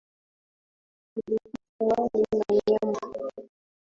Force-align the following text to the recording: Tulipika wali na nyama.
Tulipika 1.13 1.81
wali 1.89 2.21
na 2.31 2.57
nyama. 2.67 2.99